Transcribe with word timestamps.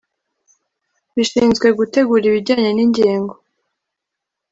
bishinzwe 1.15 1.67
gutegura 1.77 2.23
ibijyanye 2.29 2.71
n 2.73 2.79
Ingengo 2.85 3.33